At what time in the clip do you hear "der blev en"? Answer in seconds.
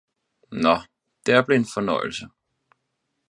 1.25-1.65